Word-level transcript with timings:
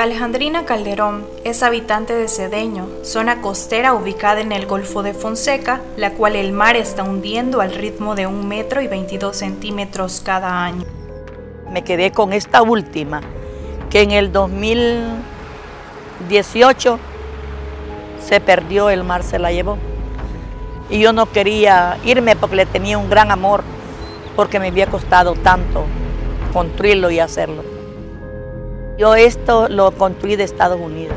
Alejandrina 0.00 0.64
Calderón 0.64 1.26
es 1.44 1.62
habitante 1.62 2.14
de 2.14 2.26
Cedeño, 2.26 2.88
zona 3.02 3.42
costera 3.42 3.92
ubicada 3.92 4.40
en 4.40 4.50
el 4.50 4.64
Golfo 4.64 5.02
de 5.02 5.12
Fonseca, 5.12 5.82
la 5.98 6.14
cual 6.14 6.36
el 6.36 6.52
mar 6.52 6.74
está 6.74 7.02
hundiendo 7.02 7.60
al 7.60 7.74
ritmo 7.74 8.14
de 8.14 8.26
un 8.26 8.48
metro 8.48 8.80
y 8.80 8.88
22 8.88 9.36
centímetros 9.36 10.22
cada 10.24 10.64
año. 10.64 10.86
Me 11.70 11.84
quedé 11.84 12.12
con 12.12 12.32
esta 12.32 12.62
última, 12.62 13.20
que 13.90 14.00
en 14.00 14.12
el 14.12 14.32
2018 14.32 16.98
se 18.26 18.40
perdió, 18.40 18.88
el 18.88 19.04
mar 19.04 19.22
se 19.22 19.38
la 19.38 19.52
llevó. 19.52 19.76
Y 20.88 20.98
yo 20.98 21.12
no 21.12 21.30
quería 21.30 21.98
irme 22.06 22.36
porque 22.36 22.56
le 22.56 22.64
tenía 22.64 22.96
un 22.96 23.10
gran 23.10 23.30
amor, 23.30 23.62
porque 24.34 24.60
me 24.60 24.68
había 24.68 24.86
costado 24.86 25.34
tanto 25.34 25.84
construirlo 26.54 27.10
y 27.10 27.18
hacerlo. 27.18 27.79
Yo 29.00 29.14
esto 29.14 29.66
lo 29.70 29.92
construí 29.92 30.36
de 30.36 30.44
Estados 30.44 30.78
Unidos, 30.78 31.16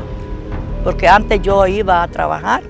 porque 0.84 1.06
antes 1.06 1.42
yo 1.42 1.66
iba 1.66 2.02
a 2.02 2.08
trabajar, 2.08 2.62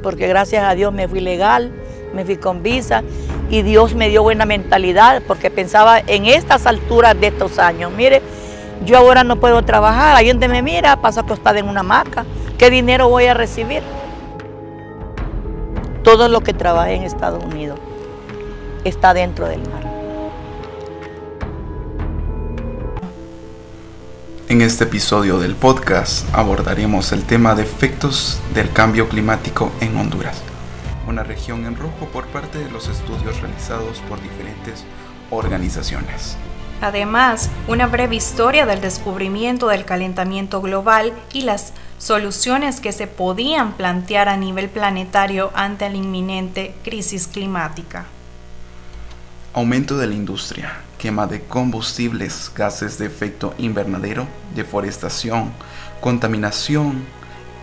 porque 0.00 0.28
gracias 0.28 0.62
a 0.62 0.76
Dios 0.76 0.92
me 0.92 1.08
fui 1.08 1.18
legal, 1.18 1.72
me 2.14 2.24
fui 2.24 2.36
con 2.36 2.62
visa 2.62 3.02
y 3.50 3.62
Dios 3.62 3.96
me 3.96 4.08
dio 4.08 4.22
buena 4.22 4.46
mentalidad, 4.46 5.24
porque 5.26 5.50
pensaba 5.50 5.98
en 5.98 6.26
estas 6.26 6.66
alturas 6.66 7.20
de 7.20 7.26
estos 7.26 7.58
años, 7.58 7.90
mire, 7.90 8.22
yo 8.84 8.98
ahora 8.98 9.24
no 9.24 9.40
puedo 9.40 9.60
trabajar, 9.62 10.14
ahí 10.14 10.28
donde 10.28 10.46
me 10.46 10.62
mira, 10.62 11.00
paso 11.00 11.18
acostada 11.18 11.58
en 11.58 11.68
una 11.68 11.80
hamaca, 11.80 12.24
¿qué 12.58 12.70
dinero 12.70 13.08
voy 13.08 13.26
a 13.26 13.34
recibir? 13.34 13.82
Todo 16.04 16.28
lo 16.28 16.42
que 16.42 16.54
trabajé 16.54 16.94
en 16.94 17.02
Estados 17.02 17.42
Unidos 17.42 17.80
está 18.84 19.14
dentro 19.14 19.48
del 19.48 19.62
mar. 19.62 19.87
En 24.50 24.62
este 24.62 24.84
episodio 24.84 25.38
del 25.38 25.54
podcast 25.54 26.26
abordaremos 26.34 27.12
el 27.12 27.24
tema 27.24 27.54
de 27.54 27.64
efectos 27.64 28.40
del 28.54 28.72
cambio 28.72 29.06
climático 29.06 29.70
en 29.82 29.94
Honduras, 29.94 30.40
una 31.06 31.22
región 31.22 31.66
en 31.66 31.76
rojo 31.76 32.06
por 32.10 32.26
parte 32.28 32.56
de 32.56 32.70
los 32.70 32.88
estudios 32.88 33.42
realizados 33.42 34.00
por 34.08 34.22
diferentes 34.22 34.86
organizaciones. 35.30 36.38
Además, 36.80 37.50
una 37.66 37.88
breve 37.88 38.16
historia 38.16 38.64
del 38.64 38.80
descubrimiento 38.80 39.68
del 39.68 39.84
calentamiento 39.84 40.62
global 40.62 41.12
y 41.34 41.42
las 41.42 41.74
soluciones 41.98 42.80
que 42.80 42.92
se 42.92 43.06
podían 43.06 43.74
plantear 43.74 44.30
a 44.30 44.38
nivel 44.38 44.70
planetario 44.70 45.50
ante 45.54 45.90
la 45.90 45.96
inminente 45.96 46.74
crisis 46.84 47.26
climática. 47.26 48.06
Aumento 49.54 49.96
de 49.96 50.06
la 50.06 50.14
industria, 50.14 50.76
quema 50.98 51.26
de 51.26 51.40
combustibles, 51.40 52.52
gases 52.54 52.98
de 52.98 53.06
efecto 53.06 53.54
invernadero, 53.58 54.28
deforestación, 54.54 55.52
contaminación, 56.00 57.04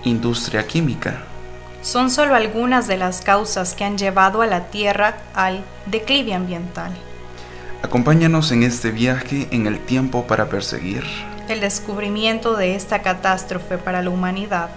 industria 0.04 0.66
química. 0.66 1.22
Son 1.84 2.10
solo 2.10 2.34
algunas 2.34 2.88
de 2.88 2.98
las 2.98 3.22
causas 3.22 3.76
que 3.76 3.84
han 3.84 3.98
llevado 3.98 4.42
a 4.42 4.48
la 4.48 4.66
Tierra 4.66 5.18
al 5.36 5.64
declive 5.86 6.34
ambiental. 6.34 6.92
Acompáñanos 7.84 8.52
en 8.52 8.64
este 8.64 8.90
viaje 8.90 9.48
en 9.52 9.68
el 9.68 9.80
tiempo 9.80 10.26
para 10.26 10.50
perseguir 10.50 11.04
el 11.48 11.60
descubrimiento 11.62 12.56
de 12.56 12.76
esta 12.76 13.04
catástrofe 13.04 13.78
para 13.78 14.02
la 14.02 14.10
humanidad. 14.10 14.70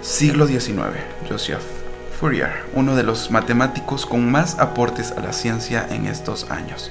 Siglo 0.00 0.46
XIX, 0.46 1.00
Joseph 1.28 1.83
Fourier, 2.24 2.64
uno 2.72 2.96
de 2.96 3.02
los 3.02 3.30
matemáticos 3.30 4.06
con 4.06 4.32
más 4.32 4.58
aportes 4.58 5.12
a 5.12 5.20
la 5.20 5.34
ciencia 5.34 5.86
en 5.90 6.06
estos 6.06 6.50
años. 6.50 6.90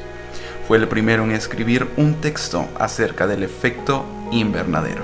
Fue 0.68 0.78
el 0.78 0.88
primero 0.88 1.24
en 1.24 1.32
escribir 1.32 1.90
un 1.98 2.22
texto 2.22 2.68
acerca 2.80 3.26
del 3.26 3.42
efecto 3.42 4.06
invernadero. 4.30 5.02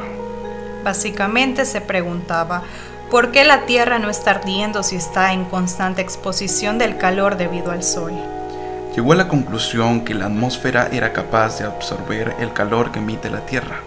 Básicamente 0.84 1.66
se 1.66 1.82
preguntaba, 1.82 2.62
¿por 3.10 3.32
qué 3.32 3.44
la 3.44 3.66
Tierra 3.66 3.98
no 3.98 4.12
está 4.12 4.30
ardiendo 4.30 4.84
si 4.84 4.98
está 4.98 5.34
en 5.34 5.46
constante 5.46 6.04
exposición 6.04 6.78
del 6.78 7.00
calor 7.00 7.36
debido 7.36 7.72
al 7.72 7.82
Sol? 7.82 8.14
Llegó 8.96 9.14
a 9.14 9.16
la 9.16 9.28
conclusión 9.28 10.06
que 10.06 10.14
la 10.14 10.26
atmósfera 10.26 10.90
era 10.92 11.12
capaz 11.12 11.58
de 11.58 11.66
absorber 11.66 12.36
el 12.40 12.54
calor 12.54 12.92
que 12.92 13.00
emite 13.00 13.32
la 13.32 13.48
Tierra, 13.48 13.80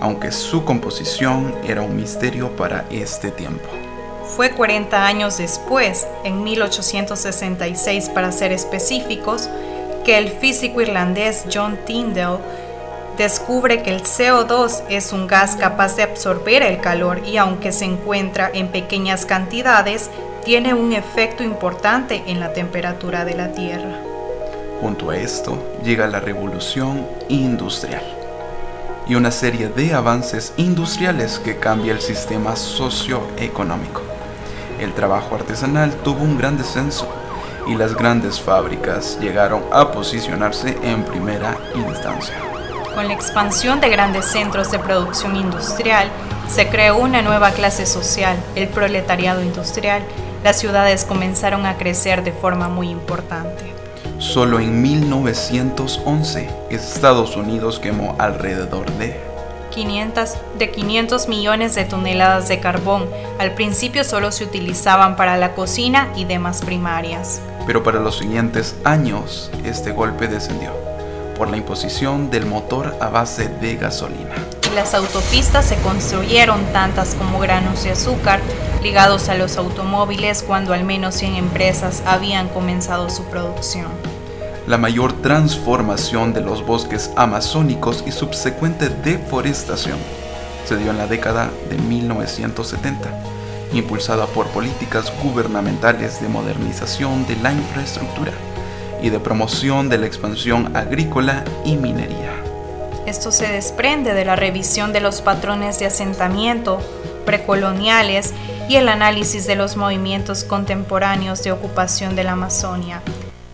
aunque 0.00 0.32
su 0.32 0.64
composición 0.64 1.54
era 1.62 1.82
un 1.82 1.94
misterio 1.94 2.48
para 2.56 2.86
este 2.90 3.30
tiempo. 3.30 3.68
Fue 4.36 4.52
40 4.52 5.06
años 5.06 5.36
después, 5.36 6.06
en 6.24 6.42
1866 6.42 8.08
para 8.08 8.32
ser 8.32 8.50
específicos, 8.50 9.50
que 10.06 10.16
el 10.16 10.30
físico 10.30 10.80
irlandés 10.80 11.44
John 11.52 11.78
Tyndall 11.84 12.38
descubre 13.18 13.82
que 13.82 13.90
el 13.90 14.02
CO2 14.02 14.84
es 14.88 15.12
un 15.12 15.26
gas 15.26 15.56
capaz 15.56 15.96
de 15.96 16.04
absorber 16.04 16.62
el 16.62 16.80
calor 16.80 17.20
y 17.26 17.36
aunque 17.36 17.72
se 17.72 17.84
encuentra 17.84 18.50
en 18.54 18.68
pequeñas 18.68 19.26
cantidades, 19.26 20.08
tiene 20.46 20.72
un 20.72 20.94
efecto 20.94 21.44
importante 21.44 22.22
en 22.26 22.40
la 22.40 22.54
temperatura 22.54 23.26
de 23.26 23.34
la 23.34 23.52
Tierra. 23.52 23.98
Junto 24.80 25.10
a 25.10 25.16
esto 25.18 25.62
llega 25.84 26.06
la 26.06 26.20
revolución 26.20 27.06
industrial 27.28 28.02
y 29.06 29.14
una 29.14 29.30
serie 29.30 29.68
de 29.68 29.92
avances 29.92 30.54
industriales 30.56 31.38
que 31.38 31.58
cambia 31.58 31.92
el 31.92 32.00
sistema 32.00 32.56
socioeconómico. 32.56 34.11
El 34.82 34.94
trabajo 34.94 35.36
artesanal 35.36 35.94
tuvo 36.02 36.24
un 36.24 36.36
gran 36.36 36.58
descenso 36.58 37.06
y 37.68 37.76
las 37.76 37.94
grandes 37.94 38.40
fábricas 38.40 39.16
llegaron 39.20 39.62
a 39.70 39.92
posicionarse 39.92 40.76
en 40.82 41.04
primera 41.04 41.56
instancia. 41.76 42.34
Con 42.92 43.06
la 43.06 43.14
expansión 43.14 43.80
de 43.80 43.90
grandes 43.90 44.24
centros 44.24 44.72
de 44.72 44.80
producción 44.80 45.36
industrial, 45.36 46.08
se 46.48 46.68
creó 46.68 46.96
una 46.96 47.22
nueva 47.22 47.52
clase 47.52 47.86
social, 47.86 48.36
el 48.56 48.66
proletariado 48.66 49.40
industrial. 49.44 50.02
Las 50.42 50.58
ciudades 50.58 51.04
comenzaron 51.04 51.64
a 51.64 51.76
crecer 51.76 52.24
de 52.24 52.32
forma 52.32 52.66
muy 52.66 52.88
importante. 52.88 53.72
Solo 54.18 54.58
en 54.58 54.82
1911, 54.82 56.50
Estados 56.70 57.36
Unidos 57.36 57.78
quemó 57.78 58.16
alrededor 58.18 58.90
de 58.94 59.31
500, 59.72 60.36
de 60.58 60.70
500 60.70 61.28
millones 61.28 61.74
de 61.74 61.84
toneladas 61.84 62.48
de 62.48 62.60
carbón. 62.60 63.08
Al 63.38 63.54
principio 63.54 64.04
solo 64.04 64.30
se 64.30 64.44
utilizaban 64.44 65.16
para 65.16 65.36
la 65.36 65.54
cocina 65.54 66.12
y 66.14 66.24
demás 66.24 66.62
primarias. 66.62 67.40
Pero 67.66 67.82
para 67.82 67.98
los 68.00 68.18
siguientes 68.18 68.76
años 68.84 69.50
este 69.64 69.92
golpe 69.92 70.28
descendió 70.28 70.70
por 71.36 71.50
la 71.50 71.56
imposición 71.56 72.30
del 72.30 72.46
motor 72.46 72.96
a 73.00 73.08
base 73.08 73.48
de 73.48 73.76
gasolina. 73.76 74.34
Las 74.74 74.94
autopistas 74.94 75.66
se 75.66 75.76
construyeron 75.76 76.64
tantas 76.72 77.14
como 77.14 77.40
granos 77.40 77.82
de 77.84 77.90
azúcar 77.90 78.40
ligados 78.82 79.28
a 79.28 79.34
los 79.34 79.56
automóviles 79.56 80.42
cuando 80.42 80.72
al 80.72 80.84
menos 80.84 81.14
100 81.16 81.36
empresas 81.36 82.02
habían 82.06 82.48
comenzado 82.48 83.10
su 83.10 83.24
producción 83.24 84.11
la 84.72 84.78
mayor 84.78 85.12
transformación 85.20 86.32
de 86.32 86.40
los 86.40 86.64
bosques 86.64 87.10
amazónicos 87.14 88.02
y 88.06 88.10
subsecuente 88.10 88.88
deforestación 88.88 89.98
se 90.64 90.78
dio 90.78 90.92
en 90.92 90.96
la 90.96 91.06
década 91.06 91.50
de 91.68 91.76
1970, 91.76 93.10
impulsada 93.74 94.24
por 94.24 94.46
políticas 94.46 95.12
gubernamentales 95.22 96.22
de 96.22 96.28
modernización 96.28 97.26
de 97.26 97.36
la 97.36 97.52
infraestructura 97.52 98.32
y 99.02 99.10
de 99.10 99.20
promoción 99.20 99.90
de 99.90 99.98
la 99.98 100.06
expansión 100.06 100.74
agrícola 100.74 101.44
y 101.66 101.76
minería. 101.76 102.32
Esto 103.04 103.30
se 103.30 103.48
desprende 103.48 104.14
de 104.14 104.24
la 104.24 104.36
revisión 104.36 104.94
de 104.94 105.02
los 105.02 105.20
patrones 105.20 105.80
de 105.80 105.84
asentamiento 105.84 106.78
precoloniales 107.26 108.32
y 108.70 108.76
el 108.76 108.88
análisis 108.88 109.46
de 109.46 109.54
los 109.54 109.76
movimientos 109.76 110.44
contemporáneos 110.44 111.44
de 111.44 111.52
ocupación 111.52 112.16
de 112.16 112.24
la 112.24 112.32
Amazonia 112.32 113.02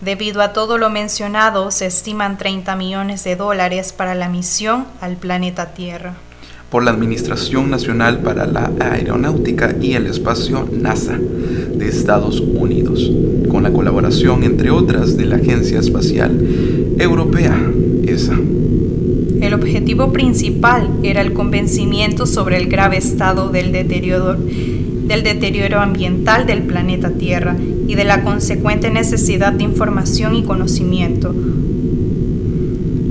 Debido 0.09 0.41
a 0.41 0.53
todo 0.53 0.79
lo 0.79 0.89
mencionado, 0.89 1.69
se 1.69 1.85
estiman 1.85 2.39
30 2.39 2.75
millones 2.75 3.23
de 3.23 3.35
dólares 3.35 3.93
para 3.93 4.15
la 4.15 4.27
misión 4.27 4.85
al 5.01 5.17
planeta 5.17 5.75
Tierra. 5.75 6.15
Por 6.71 6.83
la 6.83 6.89
Administración 6.89 7.69
Nacional 7.69 8.17
para 8.17 8.47
la 8.47 8.71
Aeronáutica 8.79 9.75
y 9.79 9.93
el 9.93 10.07
Espacio 10.07 10.67
NASA 10.71 11.15
de 11.15 11.87
Estados 11.87 12.39
Unidos, 12.39 13.07
con 13.51 13.61
la 13.61 13.71
colaboración, 13.71 14.43
entre 14.43 14.71
otras, 14.71 15.15
de 15.15 15.25
la 15.25 15.35
Agencia 15.35 15.79
Espacial 15.79 16.95
Europea, 16.97 17.55
ESA. 18.03 18.39
El 19.41 19.53
objetivo 19.53 20.11
principal 20.11 20.89
era 21.03 21.21
el 21.21 21.33
convencimiento 21.33 22.25
sobre 22.25 22.57
el 22.57 22.67
grave 22.67 22.97
estado 22.97 23.49
del 23.49 23.71
deterioro, 23.71 24.37
del 25.09 25.23
deterioro 25.23 25.81
ambiental 25.81 26.45
del 26.45 26.61
planeta 26.61 27.09
Tierra 27.09 27.55
y 27.87 27.95
de 27.95 28.03
la 28.03 28.23
consecuente 28.23 28.91
necesidad 28.91 29.51
de 29.51 29.63
información 29.63 30.35
y 30.35 30.43
conocimiento. 30.43 31.33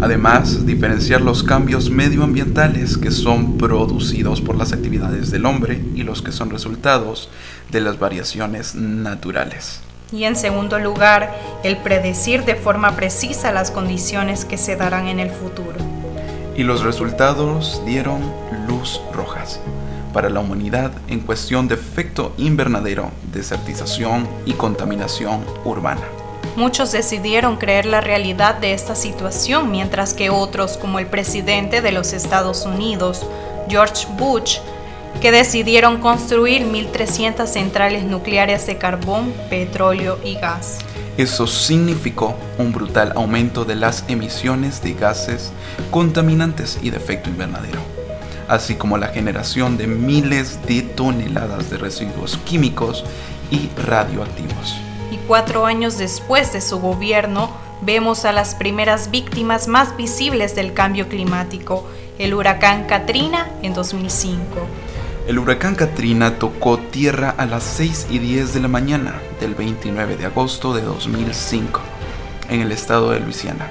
Además, 0.01 0.65
diferenciar 0.65 1.21
los 1.21 1.43
cambios 1.43 1.91
medioambientales 1.91 2.97
que 2.97 3.11
son 3.11 3.59
producidos 3.59 4.41
por 4.41 4.57
las 4.57 4.73
actividades 4.73 5.33
del 5.33 5.45
hombre 5.45 5.83
y 5.97 6.05
los 6.05 6.23
que 6.23 6.31
son 6.31 6.51
resultados 6.51 7.31
de 7.73 7.81
las 7.81 7.99
variaciones 7.99 8.77
naturales. 8.77 9.81
Y 10.13 10.23
en 10.23 10.37
segundo 10.37 10.79
lugar, 10.79 11.37
el 11.65 11.79
predecir 11.79 12.45
de 12.45 12.55
forma 12.55 12.95
precisa 12.95 13.51
las 13.51 13.73
condiciones 13.73 14.45
que 14.45 14.57
se 14.57 14.77
darán 14.77 15.09
en 15.09 15.19
el 15.19 15.31
futuro. 15.31 15.77
Y 16.57 16.63
los 16.63 16.85
resultados 16.85 17.83
dieron 17.85 18.21
luz 18.69 19.01
rojas 19.13 19.61
para 20.13 20.31
la 20.31 20.41
humanidad 20.41 20.93
en 21.09 21.21
cuestión 21.21 21.69
de 21.69 21.75
efecto 21.75 22.35
invernadero, 22.39 23.11
desertización 23.33 24.29
y 24.47 24.53
contaminación 24.55 25.45
urbana. 25.65 26.03
Muchos 26.57 26.93
decidieron 26.93 27.57
creer 27.57 27.87
la 27.87 28.01
realidad 28.01 28.57
de 28.57 28.73
esta 28.73 28.97
situación, 28.97 29.71
mientras 29.71 30.15
que 30.15 30.31
otros, 30.31 30.77
como 30.77 30.99
el 30.99 31.07
presidente 31.07 31.83
de 31.83 31.93
los 31.93 32.13
Estados 32.13 32.67
Unidos, 32.67 33.25
George 33.69 34.07
Bush, 34.19 34.59
que 35.21 35.31
decidieron 35.31 35.99
construir 35.99 36.63
1.300 36.65 37.47
centrales 37.47 38.05
nucleares 38.05 38.67
de 38.67 38.77
carbón, 38.79 39.33
petróleo 39.51 40.19
y 40.25 40.35
gas. 40.35 40.79
Eso 41.17 41.49
significó 41.49 42.37
un 42.59 42.73
brutal 42.73 43.13
aumento 43.17 43.65
de 43.65 43.75
las 43.75 44.05
emisiones 44.07 44.83
de 44.83 44.95
gases 44.95 45.53
contaminantes 45.91 46.79
y 46.81 46.91
de 46.91 46.97
efecto 46.97 47.29
invernadero, 47.29 47.81
así 48.49 48.75
como 48.75 48.99
la 48.99 49.09
generación 49.09 49.77
de 49.77 49.87
miles 49.87 50.59
de 50.67 50.83
toneladas 50.83 51.71
de 51.71 51.79
residuos 51.79 52.39
químicos 52.39 53.05
y 53.51 53.69
radioactivos. 53.81 54.77
Y 55.11 55.17
cuatro 55.27 55.67
años 55.67 55.99
después 55.99 56.53
de 56.53 56.61
su 56.61 56.81
gobierno, 56.81 57.51
vemos 57.83 58.25
a 58.25 58.33
las 58.33 58.55
primeras 58.55 59.11
víctimas 59.11 59.69
más 59.69 59.97
visibles 59.97 60.55
del 60.55 60.73
cambio 60.73 61.09
climático, 61.09 61.87
el 62.19 62.35
huracán 62.35 62.85
Katrina 62.85 63.49
en 63.63 63.75
2005. 63.75 64.39
El 65.29 65.39
huracán 65.39 65.75
Katrina 65.75 66.39
tocó 66.39 66.79
tierra 66.79 67.35
a 67.37 67.47
las 67.47 67.63
6 67.63 68.09
y 68.11 68.19
10 68.19 68.55
de 68.55 68.61
la 68.61 68.69
mañana 68.69 69.15
del 69.41 69.55
29 69.55 70.17
de 70.17 70.27
agosto 70.27 70.75
de 70.75 70.83
2005 70.83 71.81
en 72.49 72.63
el 72.63 72.73
estado 72.73 73.11
de 73.11 73.21
Luisiana. 73.21 73.71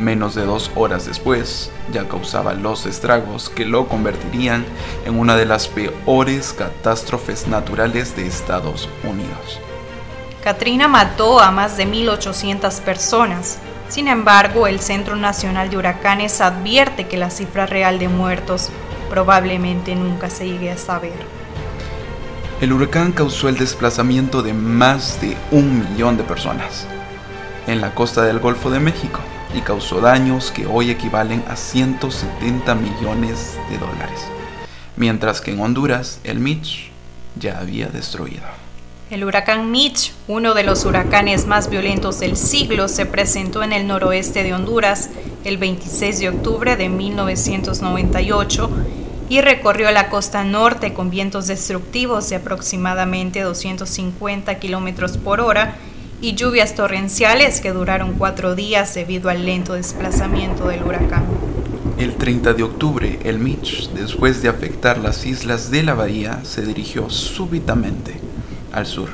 Menos 0.00 0.34
de 0.34 0.46
dos 0.46 0.70
horas 0.76 1.04
después, 1.04 1.70
ya 1.92 2.08
causaba 2.08 2.54
los 2.54 2.86
estragos 2.86 3.50
que 3.50 3.66
lo 3.66 3.86
convertirían 3.86 4.64
en 5.04 5.18
una 5.18 5.36
de 5.36 5.44
las 5.44 5.68
peores 5.68 6.54
catástrofes 6.54 7.46
naturales 7.46 8.16
de 8.16 8.26
Estados 8.26 8.88
Unidos. 9.04 9.60
Katrina 10.42 10.88
mató 10.88 11.38
a 11.38 11.50
más 11.50 11.76
de 11.76 11.86
1.800 11.86 12.80
personas. 12.80 13.58
Sin 13.90 14.08
embargo, 14.08 14.66
el 14.66 14.80
Centro 14.80 15.16
Nacional 15.16 15.68
de 15.68 15.76
Huracanes 15.76 16.40
advierte 16.40 17.06
que 17.06 17.18
la 17.18 17.28
cifra 17.28 17.66
real 17.66 17.98
de 17.98 18.08
muertos 18.08 18.70
probablemente 19.10 19.94
nunca 19.96 20.30
se 20.30 20.48
llegue 20.48 20.70
a 20.70 20.78
saber. 20.78 21.12
El 22.62 22.72
huracán 22.72 23.12
causó 23.12 23.50
el 23.50 23.58
desplazamiento 23.58 24.42
de 24.42 24.54
más 24.54 25.20
de 25.20 25.36
un 25.50 25.80
millón 25.80 26.16
de 26.16 26.24
personas 26.24 26.86
en 27.66 27.82
la 27.82 27.94
costa 27.94 28.22
del 28.22 28.38
Golfo 28.38 28.70
de 28.70 28.80
México 28.80 29.20
y 29.54 29.60
causó 29.60 30.00
daños 30.00 30.50
que 30.50 30.66
hoy 30.66 30.90
equivalen 30.90 31.44
a 31.48 31.56
170 31.56 32.74
millones 32.74 33.56
de 33.68 33.78
dólares, 33.78 34.20
mientras 34.96 35.40
que 35.40 35.52
en 35.52 35.60
Honduras 35.60 36.20
el 36.24 36.38
Mitch 36.38 36.90
ya 37.36 37.58
había 37.58 37.88
destruido. 37.88 38.44
El 39.10 39.24
huracán 39.24 39.72
Mitch, 39.72 40.12
uno 40.28 40.54
de 40.54 40.62
los 40.62 40.84
huracanes 40.84 41.46
más 41.46 41.68
violentos 41.68 42.20
del 42.20 42.36
siglo, 42.36 42.86
se 42.86 43.06
presentó 43.06 43.64
en 43.64 43.72
el 43.72 43.88
noroeste 43.88 44.44
de 44.44 44.54
Honduras 44.54 45.10
el 45.44 45.58
26 45.58 46.20
de 46.20 46.28
octubre 46.28 46.76
de 46.76 46.88
1998 46.88 48.70
y 49.28 49.40
recorrió 49.40 49.90
la 49.90 50.10
costa 50.10 50.44
norte 50.44 50.92
con 50.92 51.10
vientos 51.10 51.48
destructivos 51.48 52.28
de 52.30 52.36
aproximadamente 52.36 53.40
250 53.40 54.60
kilómetros 54.60 55.16
por 55.16 55.40
hora 55.40 55.76
y 56.22 56.34
lluvias 56.34 56.74
torrenciales 56.74 57.60
que 57.60 57.72
duraron 57.72 58.14
cuatro 58.14 58.54
días 58.54 58.94
debido 58.94 59.30
al 59.30 59.46
lento 59.46 59.74
desplazamiento 59.74 60.68
del 60.68 60.82
huracán. 60.82 61.24
El 61.98 62.14
30 62.14 62.54
de 62.54 62.62
octubre, 62.62 63.18
el 63.24 63.38
Mitch, 63.38 63.90
después 63.90 64.42
de 64.42 64.48
afectar 64.48 64.98
las 64.98 65.26
islas 65.26 65.70
de 65.70 65.82
la 65.82 65.94
bahía, 65.94 66.40
se 66.44 66.62
dirigió 66.62 67.10
súbitamente 67.10 68.14
al 68.72 68.86
sur, 68.86 69.10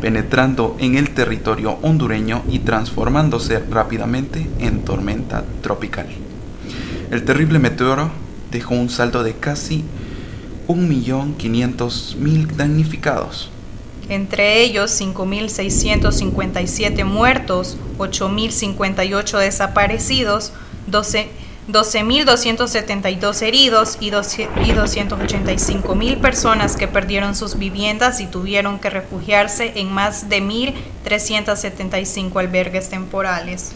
penetrando 0.00 0.76
en 0.78 0.96
el 0.96 1.10
territorio 1.10 1.78
hondureño 1.82 2.42
y 2.48 2.60
transformándose 2.60 3.58
rápidamente 3.58 4.48
en 4.58 4.82
tormenta 4.84 5.44
tropical. 5.62 6.06
El 7.10 7.24
terrible 7.24 7.58
meteoro 7.58 8.10
dejó 8.50 8.74
un 8.74 8.90
saldo 8.90 9.22
de 9.24 9.34
casi 9.34 9.84
1.500.000 10.68 12.46
damnificados. 12.56 13.50
Entre 14.10 14.62
ellos 14.62 15.00
5.657 15.00 17.04
muertos, 17.04 17.78
8.058 17.96 19.38
desaparecidos, 19.38 20.52
12.272 20.90 23.42
heridos 23.42 23.96
y 24.00 24.10
285.000 24.10 26.20
personas 26.20 26.74
que 26.74 26.88
perdieron 26.88 27.36
sus 27.36 27.56
viviendas 27.56 28.20
y 28.20 28.26
tuvieron 28.26 28.80
que 28.80 28.90
refugiarse 28.90 29.74
en 29.76 29.92
más 29.92 30.28
de 30.28 30.42
1.375 30.42 32.40
albergues 32.40 32.88
temporales. 32.88 33.70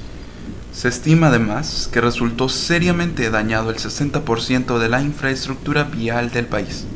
Se 0.73 0.89
estima 0.89 1.29
además 1.29 1.89
que 1.93 2.01
resultó 2.01 2.49
seriamente 2.49 3.31
dañado 3.31 3.71
el 3.71 3.77
60% 3.77 4.81
de 4.81 4.89
la 4.89 5.01
infraestructura 5.01 5.85
vial 5.85 6.33
del 6.33 6.47
país, 6.47 6.87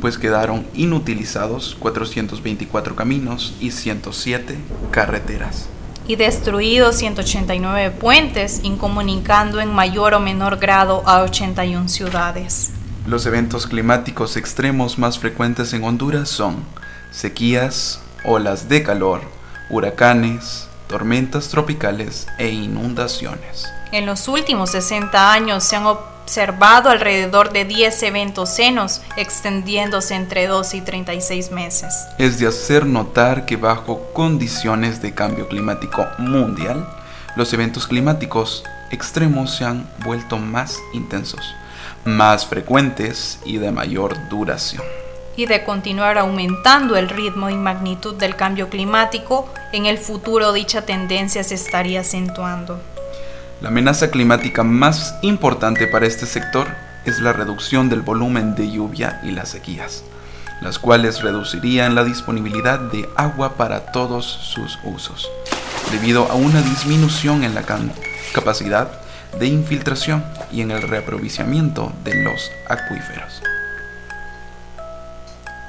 pues 0.00 0.18
quedaron 0.18 0.66
inutilizados 0.74 1.76
424 1.78 2.96
caminos 2.96 3.54
y 3.60 3.70
107 3.70 4.56
carreteras. 4.90 5.68
Y 6.06 6.16
destruidos 6.16 6.96
189 6.96 7.90
puentes, 7.92 8.60
incomunicando 8.64 9.60
en 9.60 9.72
mayor 9.72 10.14
o 10.14 10.20
menor 10.20 10.56
grado 10.58 11.02
a 11.06 11.22
81 11.22 11.88
ciudades. 11.88 12.72
Los 13.06 13.26
eventos 13.26 13.66
climáticos 13.66 14.36
extremos 14.36 14.98
más 14.98 15.18
frecuentes 15.18 15.72
en 15.72 15.84
Honduras 15.84 16.28
son 16.28 16.56
sequías, 17.10 18.00
olas 18.24 18.68
de 18.68 18.82
calor, 18.82 19.22
huracanes, 19.68 20.68
tormentas 20.88 21.48
tropicales 21.48 22.26
e 22.38 22.48
inundaciones. 22.48 23.66
En 23.92 24.06
los 24.06 24.28
últimos 24.28 24.70
60 24.70 25.32
años 25.32 25.64
se 25.64 25.76
han 25.76 25.86
observado 26.30 26.90
alrededor 26.90 27.52
de 27.52 27.64
10 27.64 28.04
eventos 28.04 28.50
senos 28.50 29.02
extendiéndose 29.16 30.14
entre 30.14 30.46
2 30.46 30.74
y 30.74 30.80
36 30.80 31.50
meses. 31.50 32.06
Es 32.18 32.38
de 32.38 32.46
hacer 32.46 32.86
notar 32.86 33.46
que 33.46 33.56
bajo 33.56 34.12
condiciones 34.12 35.02
de 35.02 35.12
cambio 35.12 35.48
climático 35.48 36.06
mundial, 36.18 36.88
los 37.34 37.52
eventos 37.52 37.88
climáticos 37.88 38.62
extremos 38.92 39.56
se 39.56 39.64
han 39.64 39.90
vuelto 40.04 40.38
más 40.38 40.78
intensos, 40.92 41.52
más 42.04 42.46
frecuentes 42.46 43.40
y 43.44 43.58
de 43.58 43.72
mayor 43.72 44.16
duración 44.28 44.84
y 45.36 45.46
de 45.46 45.64
continuar 45.64 46.18
aumentando 46.18 46.96
el 46.96 47.08
ritmo 47.08 47.48
y 47.48 47.54
magnitud 47.54 48.14
del 48.14 48.36
cambio 48.36 48.68
climático, 48.68 49.48
en 49.72 49.86
el 49.86 49.96
futuro 49.96 50.52
dicha 50.52 50.82
tendencia 50.82 51.42
se 51.44 51.54
estaría 51.54 52.00
acentuando. 52.00 52.78
La 53.60 53.68
amenaza 53.68 54.10
climática 54.10 54.64
más 54.64 55.16
importante 55.20 55.86
para 55.86 56.06
este 56.06 56.24
sector 56.24 56.66
es 57.04 57.20
la 57.20 57.34
reducción 57.34 57.90
del 57.90 58.00
volumen 58.00 58.54
de 58.54 58.70
lluvia 58.70 59.20
y 59.22 59.32
las 59.32 59.50
sequías, 59.50 60.02
las 60.62 60.78
cuales 60.78 61.20
reducirían 61.20 61.94
la 61.94 62.02
disponibilidad 62.02 62.78
de 62.78 63.06
agua 63.16 63.58
para 63.58 63.92
todos 63.92 64.24
sus 64.24 64.78
usos, 64.82 65.30
debido 65.92 66.30
a 66.30 66.36
una 66.36 66.62
disminución 66.62 67.44
en 67.44 67.54
la 67.54 67.62
capacidad 68.32 68.88
de 69.38 69.46
infiltración 69.48 70.24
y 70.50 70.62
en 70.62 70.70
el 70.70 70.80
reaprovisionamiento 70.80 71.92
de 72.02 72.14
los 72.24 72.50
acuíferos. 72.66 73.42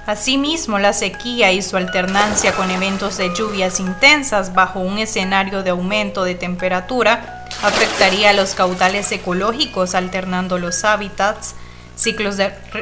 Asimismo, 0.06 0.80
la 0.80 0.94
sequía 0.94 1.52
y 1.52 1.62
su 1.62 1.76
alternancia 1.76 2.54
con 2.54 2.72
eventos 2.72 3.18
de 3.18 3.36
lluvias 3.36 3.82
intensas 3.82 4.54
bajo 4.54 4.80
un 4.80 4.98
escenario 4.98 5.62
de 5.62 5.72
aumento 5.72 6.24
de 6.24 6.36
temperatura 6.36 7.41
afectaría 7.64 8.32
a 8.32 8.34
los 8.34 8.54
caudales 8.54 9.12
ecológicos 9.12 9.96
alternando 9.96 10.58
los 10.58 10.84
hábitats, 10.84 11.56
ciclos, 11.96 12.38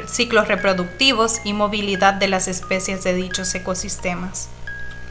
ciclos 0.08 0.48
reproductivos 0.48 1.42
y 1.44 1.54
movilidad 1.54 2.14
de 2.14 2.28
las 2.28 2.48
especies 2.48 3.04
de 3.04 3.14
dichos 3.14 3.54
ecosistemas. 3.56 4.50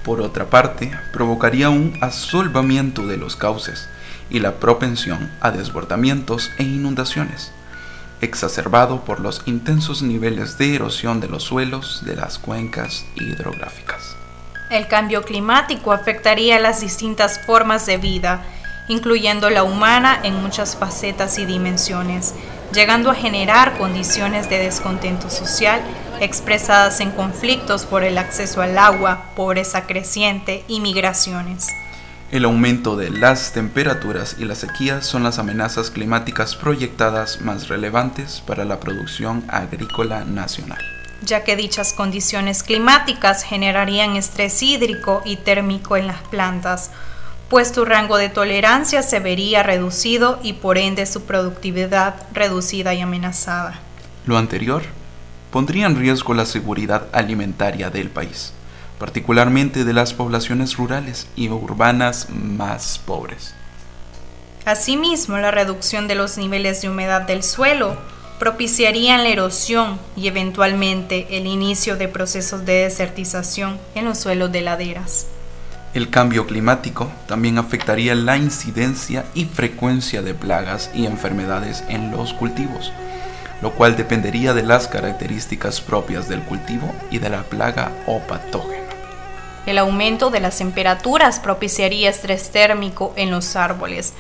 Por 0.05 0.21
otra 0.21 0.47
parte, 0.47 0.91
provocaría 1.13 1.69
un 1.71 1.99
asolvamiento 2.01 3.07
de 3.07 3.17
los 3.17 3.37
cauces 3.37 3.89
y 4.31 4.41
la 4.41 4.57
propensión 4.57 5.31
a 5.41 5.51
desbordamientos 5.51 6.51
e 6.59 6.63
inundaciones 6.63 7.53
exacerbado 8.21 9.05
por 9.05 9.21
los 9.21 9.43
intensos 9.47 10.03
niveles 10.03 10.59
de 10.59 10.75
erosión 10.75 11.21
de 11.21 11.29
los 11.29 11.45
suelos 11.45 12.03
de 12.05 12.17
las 12.17 12.39
cuencas 12.39 13.05
hidrográficas. 13.15 14.17
El 14.71 14.87
cambio 14.87 15.23
climático 15.23 15.93
afectaría 15.93 16.59
las 16.59 16.81
distintas 16.81 17.41
formas 17.47 17.87
de 17.87 17.97
vida, 17.97 18.43
incluyendo 18.89 19.51
la 19.51 19.63
humana 19.63 20.19
en 20.23 20.43
muchas 20.43 20.77
facetas 20.77 21.39
y 21.39 21.47
dimensiones, 21.47 22.35
llegando 22.73 23.11
a 23.11 23.15
generar 23.15 23.79
condiciones 23.79 24.49
de 24.51 24.59
descontento 24.59 25.31
social 25.31 25.81
expresadas 26.21 27.01
en 27.01 27.11
conflictos 27.11 27.85
por 27.85 28.03
el 28.03 28.19
acceso 28.19 28.61
al 28.61 28.77
agua, 28.77 29.31
pobreza 29.37 29.87
creciente 29.87 30.65
y 30.69 30.81
migraciones. 30.81 31.69
El 32.31 32.45
aumento 32.45 32.97
de 32.97 33.09
las 33.09 33.53
temperaturas 33.53 34.37
y 34.39 34.45
la 34.45 34.55
sequía 34.55 35.01
son 35.01 35.23
las 35.23 35.39
amenazas 35.39 35.91
climáticas 35.91 36.57
proyectadas 36.57 37.41
más 37.41 37.69
relevantes 37.69 38.43
para 38.47 38.67
la 38.67 38.81
producción 38.81 39.45
agrícola 39.49 40.25
nacional 40.25 40.85
ya 41.23 41.45
que 41.45 41.57
dichas 41.57 41.93
condiciones 41.93 42.63
climáticas 42.63 43.43
generarían 43.43 44.17
estrés 44.17 44.63
hídrico 44.63 45.23
y 45.25 45.37
térmico 45.37 45.97
en 45.97 46.07
las 46.07 46.21
plantas, 46.23 46.91
pues 47.49 47.69
su 47.69 47.85
rango 47.85 48.19
de 48.19 48.29
tolerancia 48.29 49.03
se 49.03 49.21
vería 49.21 49.63
reducido 49.63 50.39
y 50.43 50.55
por 50.55 50.79
ende 50.79 51.07
su 51.07 51.23
productividad 51.23 52.15
reducida 52.33 52.95
y 52.95 53.01
amenazada. 53.01 53.81
Lo 54.27 54.37
anterior 54.37 54.83
pondría 55.51 55.87
en 55.87 55.97
riesgo 55.97 56.35
la 56.35 56.45
seguridad 56.45 57.07
alimentaria 57.13 57.89
del 57.91 58.11
país, 58.11 58.53
particularmente 58.99 59.85
de 59.85 59.93
las 59.95 60.13
poblaciones 60.13 60.77
rurales 60.77 61.27
y 61.37 61.49
urbanas 61.49 62.29
más 62.31 62.99
pobres. 62.99 63.55
Asimismo, 64.67 65.39
la 65.39 65.51
reducción 65.51 66.09
de 66.09 66.15
los 66.15 66.37
niveles 66.37 66.83
de 66.83 66.91
humedad 66.91 67.23
del 67.23 67.43
suelo 67.43 67.97
propiciarían 68.39 69.23
la 69.23 69.31
erosión 69.31 69.99
y 70.15 70.29
eventualmente 70.29 71.27
el 71.31 71.47
inicio 71.47 71.97
de 71.97 72.09
procesos 72.09 72.67
de 72.67 72.85
desertización 72.85 73.79
en 73.95 74.05
los 74.05 74.19
suelos 74.19 74.53
de 74.53 74.61
laderas. 74.61 75.27
El 75.99 76.11
cambio 76.11 76.47
climático 76.47 77.11
también 77.27 77.59
afectaría 77.59 78.15
la 78.15 78.37
incidencia 78.37 79.25
y 79.35 79.47
frecuencia 79.47 80.23
de 80.23 80.33
plagas 80.33 80.93
y 80.95 81.07
enfermedades 81.07 81.83
en 81.89 82.13
los 82.13 82.35
cultivos, 82.35 82.93
lo 83.63 83.73
cual 83.73 83.97
dependería 83.97 84.55
de 84.55 84.63
las 84.63 84.87
características 84.87 85.81
propias 85.81 86.29
del 86.29 86.43
cultivo 86.43 86.95
y 87.11 87.19
de 87.19 87.31
la 87.31 87.43
plaga 87.43 87.91
o 88.07 88.21
patógeno. 88.21 88.87
El 89.67 89.77
aumento 89.77 90.31
de 90.31 90.39
las 90.39 90.59
temperaturas 90.59 91.41
propiciaría 91.41 92.11
estrés 92.11 92.53
térmico 92.53 93.13
en 93.17 93.33
los 93.33 93.57
árboles, 93.57 94.15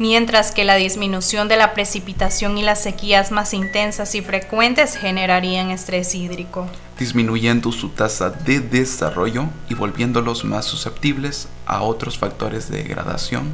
mientras 0.00 0.50
que 0.50 0.64
la 0.64 0.76
disminución 0.76 1.46
de 1.48 1.58
la 1.58 1.74
precipitación 1.74 2.56
y 2.56 2.62
las 2.62 2.82
sequías 2.82 3.30
más 3.30 3.52
intensas 3.52 4.14
y 4.14 4.22
frecuentes 4.22 4.96
generarían 4.96 5.70
estrés 5.70 6.14
hídrico, 6.14 6.66
disminuyendo 6.98 7.70
su 7.70 7.90
tasa 7.90 8.30
de 8.30 8.60
desarrollo 8.60 9.44
y 9.68 9.74
volviéndolos 9.74 10.42
más 10.42 10.64
susceptibles 10.64 11.48
a 11.66 11.82
otros 11.82 12.16
factores 12.16 12.70
de 12.70 12.82
degradación, 12.82 13.50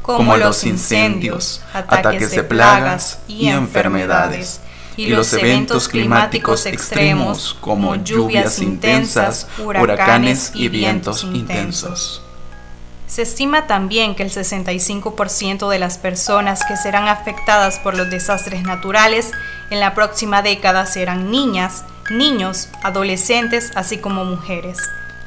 como, 0.00 0.36
los 0.36 0.62
incendios, 0.62 1.60
ataques 1.72 2.30
de 2.30 2.44
plagas 2.44 3.18
y 3.26 3.48
enfermedades, 3.48 4.60
y 4.96 5.08
los 5.08 5.32
eventos 5.32 5.88
climáticos 5.88 6.66
extremos 6.66 7.56
como 7.60 7.96
lluvias 7.96 8.60
intensas, 8.60 9.48
huracanes 9.58 10.52
y 10.54 10.68
vientos 10.68 11.24
intensos. 11.24 12.22
Se 13.10 13.22
estima 13.22 13.66
también 13.66 14.14
que 14.14 14.22
el 14.22 14.30
65% 14.30 15.68
de 15.68 15.80
las 15.80 15.98
personas 15.98 16.64
que 16.64 16.76
serán 16.76 17.08
afectadas 17.08 17.80
por 17.80 17.96
los 17.96 18.08
desastres 18.08 18.62
naturales 18.62 19.32
en 19.70 19.80
la 19.80 19.94
próxima 19.96 20.42
década 20.42 20.86
serán 20.86 21.28
niñas, 21.28 21.82
niños, 22.08 22.68
adolescentes, 22.84 23.72
así 23.74 23.98
como 23.98 24.24
mujeres. 24.24 24.78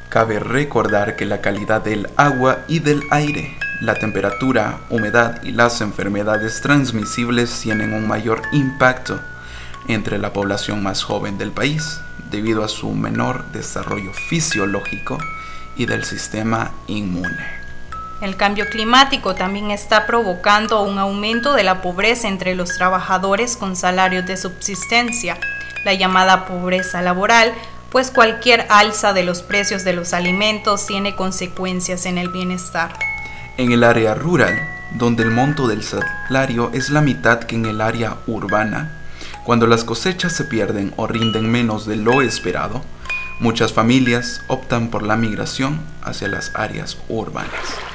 Cabe 0.08 0.40
recordar 0.40 1.16
que 1.16 1.26
la 1.26 1.42
calidad 1.42 1.82
del 1.82 2.08
agua 2.16 2.60
y 2.68 2.78
del 2.78 3.02
aire, 3.10 3.54
la 3.82 3.96
temperatura, 3.96 4.80
humedad 4.88 5.42
y 5.42 5.52
las 5.52 5.82
enfermedades 5.82 6.62
transmisibles 6.62 7.60
tienen 7.60 7.92
un 7.92 8.08
mayor 8.08 8.40
impacto 8.52 9.20
entre 9.88 10.16
la 10.16 10.32
población 10.32 10.82
más 10.82 11.02
joven 11.02 11.36
del 11.36 11.50
país 11.50 12.00
debido 12.30 12.64
a 12.64 12.68
su 12.68 12.92
menor 12.92 13.44
desarrollo 13.52 14.14
fisiológico 14.14 15.18
y 15.76 15.84
del 15.84 16.04
sistema 16.04 16.70
inmune. 16.86 17.63
El 18.20 18.36
cambio 18.36 18.68
climático 18.70 19.34
también 19.34 19.70
está 19.70 20.06
provocando 20.06 20.82
un 20.82 20.98
aumento 20.98 21.54
de 21.54 21.64
la 21.64 21.82
pobreza 21.82 22.28
entre 22.28 22.54
los 22.54 22.76
trabajadores 22.76 23.56
con 23.56 23.76
salarios 23.76 24.24
de 24.26 24.36
subsistencia, 24.36 25.38
la 25.84 25.94
llamada 25.94 26.46
pobreza 26.46 27.02
laboral, 27.02 27.52
pues 27.90 28.10
cualquier 28.10 28.66
alza 28.70 29.12
de 29.12 29.24
los 29.24 29.42
precios 29.42 29.84
de 29.84 29.92
los 29.92 30.14
alimentos 30.14 30.86
tiene 30.86 31.14
consecuencias 31.14 32.06
en 32.06 32.18
el 32.18 32.28
bienestar. 32.28 32.92
En 33.56 33.72
el 33.72 33.84
área 33.84 34.14
rural, 34.14 34.68
donde 34.94 35.22
el 35.22 35.30
monto 35.30 35.68
del 35.68 35.82
salario 35.82 36.70
es 36.72 36.90
la 36.90 37.00
mitad 37.00 37.40
que 37.40 37.56
en 37.56 37.66
el 37.66 37.80
área 37.80 38.16
urbana, 38.26 39.00
cuando 39.44 39.66
las 39.66 39.84
cosechas 39.84 40.32
se 40.32 40.44
pierden 40.44 40.94
o 40.96 41.06
rinden 41.06 41.50
menos 41.50 41.86
de 41.86 41.96
lo 41.96 42.22
esperado, 42.22 42.82
muchas 43.38 43.72
familias 43.72 44.40
optan 44.48 44.88
por 44.88 45.02
la 45.02 45.16
migración 45.16 45.80
hacia 46.02 46.28
las 46.28 46.52
áreas 46.54 46.96
urbanas. 47.08 47.93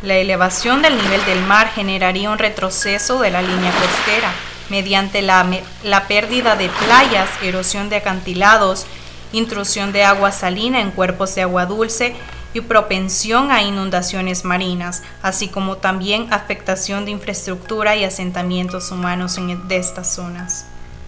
La 0.00 0.14
elevación 0.14 0.80
del 0.80 0.96
nivel 0.96 1.24
del 1.24 1.42
mar 1.42 1.70
generaría 1.74 2.30
un 2.30 2.38
retroceso 2.38 3.20
de 3.20 3.32
la 3.32 3.42
línea 3.42 3.72
costera 3.72 4.30
mediante 4.70 5.22
la, 5.22 5.44
la, 5.82 6.06
pérdida 6.06 6.54
de 6.54 6.68
playas, 6.68 7.28
erosión 7.42 7.88
de 7.88 7.96
acantilados, 7.96 8.86
intrusión 9.32 9.90
de 9.90 10.04
agua 10.04 10.30
salina 10.30 10.80
en 10.80 10.92
cuerpos 10.92 11.34
de 11.34 11.42
agua 11.42 11.66
dulce 11.66 12.14
y 12.54 12.60
propensión 12.60 13.50
a 13.50 13.64
inundaciones 13.64 14.44
marinas, 14.44 15.02
así 15.20 15.48
como 15.48 15.78
también 15.78 16.32
afectación 16.32 17.04
de 17.04 17.10
infraestructura 17.10 17.96
y 17.96 18.04
asentamientos 18.04 18.92
humanos 18.92 19.36
en, 19.36 19.66
de 19.66 19.78
estas 19.78 20.14
zonas. 20.14 20.66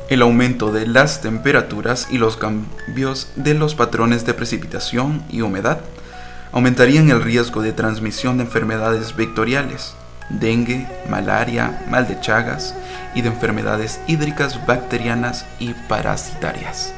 El 0.09 0.23
aumento 0.23 0.73
de 0.73 0.89
las 0.89 1.21
temperaturas 1.21 2.09
y 2.11 2.19
los 2.19 2.37
cambios 2.37 3.29
de 3.37 3.55
los 3.55 3.77
patrones 3.77 4.27
de 4.27 4.35
precipitación 4.35 5.23
y 5.31 5.43
humedad 5.43 5.79
aumentarían 6.53 7.11
el 7.11 7.23
riesgo 7.23 7.63
de 7.63 7.73
transmisión 7.73 8.39
de 8.39 8.45
enfermedades 8.45 9.15
vectoriales, 9.17 9.95
dengue, 10.29 10.87
malaria, 11.09 11.83
mal 11.89 12.07
de 12.09 12.21
Chagas 12.21 12.75
y 13.15 13.23
de 13.23 13.29
enfermedades 13.29 14.01
hídricas 14.07 14.65
bacterianas 14.67 15.45
y 15.59 15.75
parasitarias. 15.89 16.93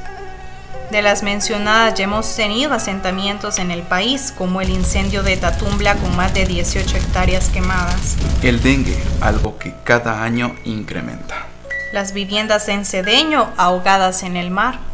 De 0.90 1.00
las 1.00 1.22
mencionadas 1.22 1.94
ya 1.94 2.04
hemos 2.04 2.36
tenido 2.36 2.74
asentamientos 2.74 3.58
en 3.58 3.70
el 3.70 3.80
país, 3.80 4.32
como 4.36 4.60
el 4.60 4.68
incendio 4.68 5.22
de 5.22 5.38
Tatumbla 5.38 5.94
con 5.94 6.14
más 6.16 6.34
de 6.34 6.44
18 6.44 6.98
hectáreas 6.98 7.48
quemadas. 7.48 8.16
El 8.42 8.62
dengue, 8.62 8.98
algo 9.22 9.56
que 9.56 9.74
cada 9.84 10.22
año 10.22 10.54
incrementa. 10.64 11.46
Las 11.94 12.12
viviendas 12.12 12.68
en 12.68 12.84
Cedeño 12.84 13.48
ahogadas 13.56 14.22
en 14.22 14.36
el 14.36 14.50
mar 14.50 14.91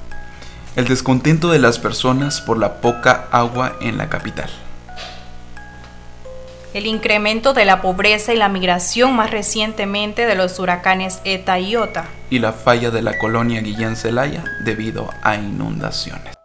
el 0.78 0.86
descontento 0.86 1.50
de 1.50 1.58
las 1.58 1.80
personas 1.80 2.40
por 2.40 2.56
la 2.56 2.74
poca 2.74 3.26
agua 3.32 3.74
en 3.80 3.98
la 3.98 4.08
capital. 4.08 4.48
El 6.72 6.86
incremento 6.86 7.52
de 7.52 7.64
la 7.64 7.82
pobreza 7.82 8.32
y 8.32 8.36
la 8.36 8.48
migración 8.48 9.16
más 9.16 9.32
recientemente 9.32 10.24
de 10.24 10.36
los 10.36 10.60
huracanes 10.60 11.20
ETA 11.24 11.58
y 11.58 11.74
OTA. 11.74 12.04
Y 12.30 12.38
la 12.38 12.52
falla 12.52 12.92
de 12.92 13.02
la 13.02 13.18
colonia 13.18 13.60
Guillén 13.60 13.96
Celaya 13.96 14.44
debido 14.64 15.10
a 15.24 15.34
inundaciones. 15.34 16.37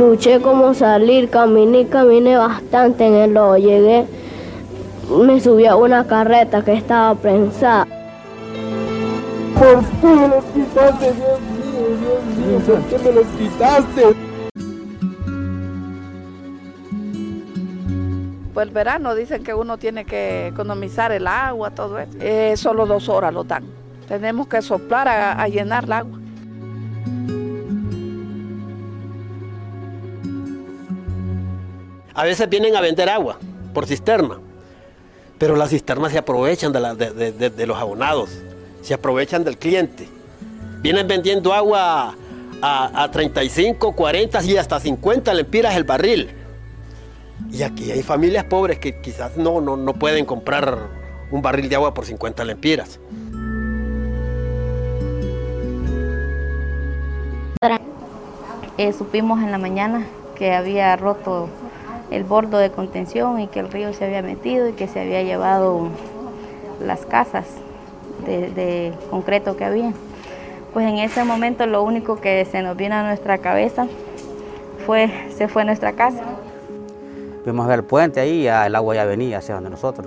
Luché 0.00 0.40
como 0.40 0.72
salir, 0.72 1.28
caminé, 1.28 1.86
caminé 1.86 2.36
bastante 2.36 3.06
en 3.06 3.14
el 3.16 3.34
lodo. 3.34 3.58
Llegué, 3.58 4.06
me 5.10 5.38
subí 5.40 5.66
a 5.66 5.76
una 5.76 6.06
carreta 6.06 6.64
que 6.64 6.72
estaba 6.72 7.14
prensada. 7.14 7.86
¿Por 9.58 9.84
qué 10.00 10.06
me 10.06 10.28
los 10.28 10.44
quitaste, 10.44 11.12
Dios 11.12 11.40
mío, 11.52 11.84
Dios 12.00 12.24
mío? 12.34 12.58
¿Por 12.66 12.82
qué 12.84 12.98
me 13.04 13.12
los 13.12 13.26
quitaste? 13.26 14.02
Pues 18.54 18.66
el 18.66 18.72
verano 18.72 19.14
dicen 19.14 19.44
que 19.44 19.52
uno 19.52 19.76
tiene 19.76 20.06
que 20.06 20.46
economizar 20.48 21.12
el 21.12 21.26
agua, 21.26 21.72
todo 21.72 21.98
eso. 21.98 22.12
Eh, 22.20 22.54
solo 22.56 22.86
dos 22.86 23.10
horas 23.10 23.34
lo 23.34 23.44
dan. 23.44 23.64
Tenemos 24.08 24.48
que 24.48 24.62
soplar 24.62 25.08
a 25.08 25.46
llenar 25.46 25.84
el 25.84 25.92
agua. 25.92 26.19
A 32.20 32.24
veces 32.24 32.50
vienen 32.50 32.76
a 32.76 32.82
vender 32.82 33.08
agua 33.08 33.38
por 33.72 33.86
cisterna, 33.86 34.38
pero 35.38 35.56
las 35.56 35.70
cisternas 35.70 36.12
se 36.12 36.18
aprovechan 36.18 36.70
de, 36.70 37.66
los 37.66 37.78
abonados, 37.78 38.28
se 38.82 38.92
aprovechan 38.92 39.42
del 39.42 39.56
cliente. 39.56 40.06
Vienen 40.82 41.08
vendiendo 41.08 41.54
agua 41.54 42.14
a, 42.60 43.08
35, 43.10 43.96
40 43.96 44.44
y 44.44 44.58
hasta 44.58 44.78
50 44.78 45.32
lempiras 45.32 45.74
el 45.76 45.84
barril. 45.84 46.28
Y 47.50 47.62
aquí 47.62 47.90
hay 47.90 48.02
familias 48.02 48.44
pobres 48.44 48.78
que 48.78 49.00
quizás 49.00 49.38
no, 49.38 49.62
no, 49.62 49.78
no 49.78 49.94
pueden 49.94 50.26
comprar 50.26 50.76
un 51.30 51.40
barril 51.40 51.70
de 51.70 51.76
agua 51.76 51.94
por 51.94 52.04
50 52.04 52.44
lempiras. 52.44 53.00
Eh, 58.76 58.92
supimos 58.92 59.42
en 59.42 59.50
la 59.50 59.56
mañana 59.56 60.06
que 60.34 60.52
había 60.52 60.96
roto 60.96 61.48
el 62.10 62.24
bordo 62.24 62.58
de 62.58 62.70
contención 62.70 63.40
y 63.40 63.46
que 63.46 63.60
el 63.60 63.70
río 63.70 63.92
se 63.92 64.04
había 64.04 64.22
metido 64.22 64.68
y 64.68 64.72
que 64.72 64.88
se 64.88 65.00
había 65.00 65.22
llevado 65.22 65.88
las 66.84 67.06
casas 67.06 67.46
de, 68.26 68.50
de 68.50 68.92
concreto 69.10 69.56
que 69.56 69.64
había. 69.64 69.92
Pues 70.72 70.86
en 70.86 70.98
ese 70.98 71.24
momento 71.24 71.66
lo 71.66 71.82
único 71.82 72.16
que 72.16 72.44
se 72.44 72.62
nos 72.62 72.76
vino 72.76 72.94
a 72.94 73.02
nuestra 73.02 73.38
cabeza 73.38 73.86
fue, 74.86 75.10
se 75.36 75.48
fue 75.48 75.64
nuestra 75.64 75.92
casa. 75.92 76.22
Fuimos 77.44 77.64
a 77.64 77.68
ver 77.68 77.78
el 77.80 77.84
puente 77.84 78.20
ahí 78.20 78.40
y 78.40 78.42
ya 78.44 78.66
el 78.66 78.74
agua 78.74 78.94
ya 78.94 79.04
venía 79.04 79.38
hacia 79.38 79.54
donde 79.54 79.70
nosotros. 79.70 80.06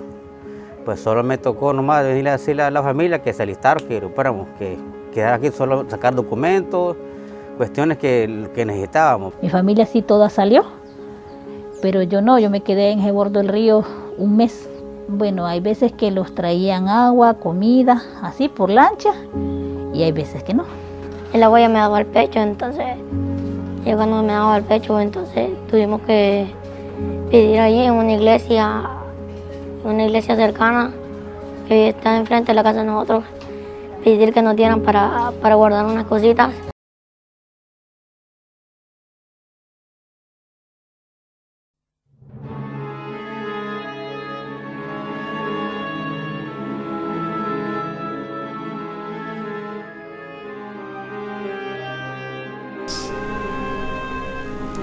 Pues 0.84 1.00
solo 1.00 1.22
me 1.22 1.38
tocó 1.38 1.72
nomás 1.72 2.04
venir 2.04 2.28
a 2.28 2.32
decirle 2.32 2.62
a 2.62 2.70
la 2.70 2.82
familia 2.82 3.22
que 3.22 3.32
se 3.32 3.42
alistaron, 3.42 3.86
que 3.88 4.00
recuperamos, 4.00 4.48
que 4.58 4.76
quedar 5.12 5.34
aquí 5.34 5.50
solo 5.50 5.88
sacar 5.88 6.14
documentos, 6.14 6.96
cuestiones 7.56 7.98
que, 7.98 8.48
que 8.54 8.64
necesitábamos. 8.64 9.34
Mi 9.40 9.48
familia 9.48 9.86
sí 9.86 10.02
toda 10.02 10.28
salió, 10.28 10.64
pero 11.84 12.02
yo 12.02 12.22
no, 12.22 12.38
yo 12.38 12.48
me 12.48 12.62
quedé 12.62 12.92
en 12.92 13.00
el 13.00 13.12
bordo 13.12 13.40
del 13.40 13.48
río 13.48 13.84
un 14.16 14.38
mes. 14.38 14.70
Bueno, 15.06 15.44
hay 15.44 15.60
veces 15.60 15.92
que 15.92 16.10
los 16.10 16.34
traían 16.34 16.88
agua, 16.88 17.34
comida, 17.34 18.02
así 18.22 18.48
por 18.48 18.70
lancha, 18.70 19.10
y 19.92 20.02
hay 20.02 20.10
veces 20.10 20.42
que 20.42 20.54
no. 20.54 20.64
El 21.34 21.42
agua 21.42 21.60
ya 21.60 21.68
me 21.68 21.74
daba 21.74 21.98
al 21.98 22.06
pecho, 22.06 22.40
entonces, 22.40 22.86
ya 23.84 23.96
cuando 23.96 24.22
me 24.22 24.32
daba 24.32 24.54
al 24.54 24.62
pecho, 24.62 24.98
entonces 24.98 25.50
tuvimos 25.70 26.00
que 26.06 26.46
pedir 27.30 27.60
ahí 27.60 27.80
en 27.80 27.92
una 27.92 28.14
iglesia, 28.14 28.88
una 29.84 30.06
iglesia 30.06 30.36
cercana 30.36 30.90
que 31.68 31.90
está 31.90 32.16
enfrente 32.16 32.52
de 32.52 32.54
la 32.54 32.62
casa 32.62 32.80
de 32.80 32.86
nosotros, 32.86 33.24
pedir 34.02 34.32
que 34.32 34.40
nos 34.40 34.56
dieran 34.56 34.80
para, 34.80 35.32
para 35.42 35.54
guardar 35.54 35.84
unas 35.84 36.06
cositas. 36.06 36.50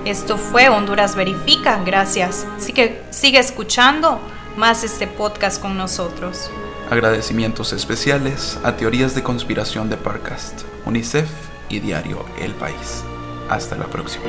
Esto 0.06 0.38
fue 0.38 0.68
Honduras 0.68 1.16
Verifica, 1.16 1.84
gracias. 1.84 2.48
Sigue, 2.58 3.04
sigue 3.12 3.38
escuchando 3.38 4.20
más 4.58 4.84
este 4.84 5.06
podcast 5.06 5.62
con 5.62 5.78
nosotros. 5.78 6.50
Agradecimientos 6.90 7.72
especiales 7.72 8.60
a 8.64 8.76
Teorías 8.76 9.14
de 9.14 9.22
Conspiración 9.22 9.90
de 9.90 9.98
Parcast, 9.98 10.64
UNICEF 10.86 11.30
y 11.70 11.80
Diario 11.80 12.26
El 12.40 12.54
País. 12.56 13.04
Hasta 13.48 13.76
la 13.78 13.86
próxima. 13.86 14.26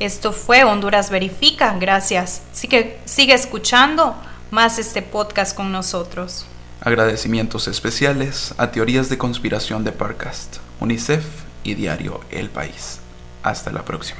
Esto 0.00 0.32
fue 0.32 0.62
Honduras 0.62 1.10
Verifica, 1.10 1.76
gracias. 1.78 2.42
Sigue, 2.52 2.98
sigue 3.04 3.34
escuchando 3.34 4.14
más 4.50 4.78
este 4.78 5.02
podcast 5.02 5.56
con 5.56 5.72
nosotros. 5.72 6.46
Agradecimientos 6.80 7.66
especiales 7.66 8.54
a 8.56 8.70
Teorías 8.70 9.08
de 9.08 9.18
Conspiración 9.18 9.82
de 9.82 9.90
Parcast, 9.90 10.58
UNICEF 10.78 11.24
y 11.64 11.74
Diario 11.74 12.20
El 12.30 12.48
País. 12.48 13.00
Hasta 13.42 13.72
la 13.72 13.84
próxima. 13.84 14.16